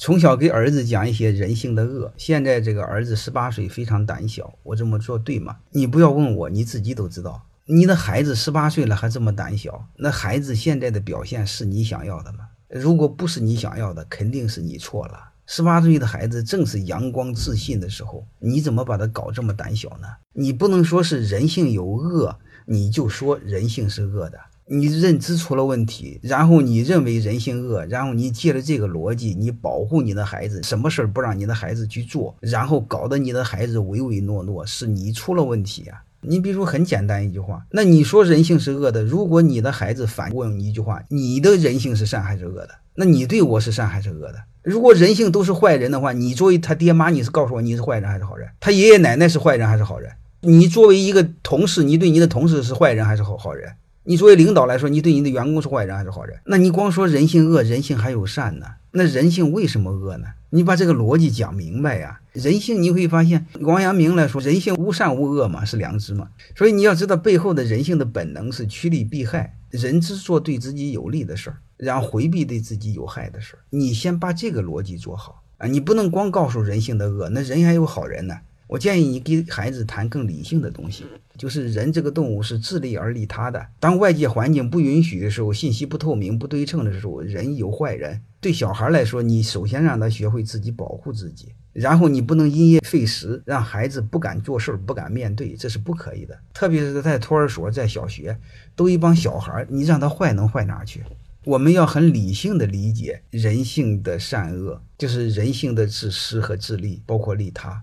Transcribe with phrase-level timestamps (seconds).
[0.00, 2.14] 从小给儿子讲一些人性的恶。
[2.16, 5.56] 现在这个儿子十八岁，非常胆小，我这么做对吗？
[5.72, 7.42] 你不要问我，你自己都知道。
[7.64, 12.46] 你的孩子十八岁了还这么胆小，那孩子现在的表现是你想要的吗？
[12.68, 15.18] 如果不是你想要的，肯定是你错了。
[15.46, 20.06] 十八岁的孩子正是阳光自信的时候，你怎么把他搞这么胆小呢？
[20.32, 24.38] 你不能说是人性有恶，你就说人性是恶的。
[24.70, 36.02] 你认知出了问题，然后你认为人性恶，然后你借着这个逻辑，你保护你的孩子，什么事儿不让你的孩子去做，然后搞得你的孩子唯唯诺诺，是你出了问题啊！
[36.20, 42.70] 你比如说很简单一句话，那你说人性是恶的，如果你的孩子反问你一句话，你的人性是善还是恶的？
[42.94, 44.42] 那你对我是善还是恶的？
[44.62, 48.48] 如果人性都是坏人的话，你作为他爹妈，你是告诉我你是坏人还是好人？
[48.60, 50.10] 他爷爷奶奶是坏人还是好人？
[50.40, 53.72] 你作为一个同事，你对你的同事是坏人还是好好人？
[54.08, 56.40] 你作为领导来说，你对你的员工是坏人还是好人？
[56.46, 58.66] 那你光说人性恶，人性还有善呢？
[58.92, 60.28] 那人性为什么恶呢？
[60.48, 62.18] 你把这个逻辑讲明白呀！
[62.32, 66.28] 人性你会发现，王阳明来说，人性无善无恶嘛，是良知嘛。
[66.56, 73.58] 所以你要知道，背后的人性的本能是趋利避害，人只做对自己有利的事儿，然后回避对自己有害的事儿。
[73.68, 75.66] 你先把这个逻辑做好啊！
[75.66, 78.38] 你不能光告诉人性的恶，那人还有好人呢。
[78.68, 81.04] 我建议你给孩子谈更理性的东西，
[81.38, 83.66] 就是人这个动物是自利而利他的。
[83.80, 88.20] 当外界环境不允许的时候，信息不透明、不对称的时候，人有坏人。
[88.40, 96.38] 对小孩来说，你首先让他学会自己保护自己，然后你不能因噎废食，让孩子不敢做事、不敢面对，这是不可以的。
[96.52, 98.38] 特别是在托儿所、在小学，
[98.76, 101.02] 都一帮小孩，你让他坏能坏哪去？
[101.44, 107.82] 我们要很理性的理解人性的善恶，就是人性的自私和自利，包括利他。